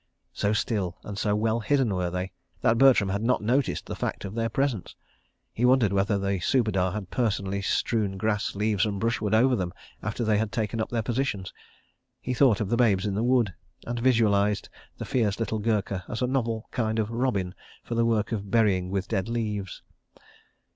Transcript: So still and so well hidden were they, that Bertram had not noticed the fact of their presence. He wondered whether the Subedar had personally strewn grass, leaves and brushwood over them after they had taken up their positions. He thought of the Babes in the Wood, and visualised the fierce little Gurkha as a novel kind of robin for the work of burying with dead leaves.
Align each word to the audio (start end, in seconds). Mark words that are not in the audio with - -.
So 0.33 0.51
still 0.51 0.97
and 1.03 1.15
so 1.15 1.35
well 1.35 1.59
hidden 1.59 1.93
were 1.93 2.09
they, 2.09 2.31
that 2.61 2.79
Bertram 2.79 3.09
had 3.09 3.21
not 3.21 3.43
noticed 3.43 3.85
the 3.85 3.95
fact 3.95 4.25
of 4.25 4.33
their 4.33 4.49
presence. 4.49 4.95
He 5.53 5.63
wondered 5.63 5.93
whether 5.93 6.17
the 6.17 6.39
Subedar 6.39 6.91
had 6.93 7.11
personally 7.11 7.61
strewn 7.61 8.17
grass, 8.17 8.55
leaves 8.55 8.83
and 8.83 8.99
brushwood 8.99 9.35
over 9.35 9.55
them 9.55 9.71
after 10.01 10.23
they 10.23 10.39
had 10.39 10.51
taken 10.51 10.81
up 10.81 10.89
their 10.89 11.03
positions. 11.03 11.53
He 12.19 12.33
thought 12.33 12.59
of 12.59 12.69
the 12.69 12.77
Babes 12.77 13.05
in 13.05 13.13
the 13.13 13.21
Wood, 13.23 13.53
and 13.85 13.99
visualised 13.99 14.69
the 14.97 15.05
fierce 15.05 15.39
little 15.39 15.59
Gurkha 15.59 16.03
as 16.07 16.23
a 16.23 16.25
novel 16.25 16.67
kind 16.71 16.97
of 16.97 17.11
robin 17.11 17.53
for 17.83 17.93
the 17.93 18.03
work 18.03 18.31
of 18.31 18.49
burying 18.49 18.89
with 18.89 19.07
dead 19.07 19.29
leaves. 19.29 19.83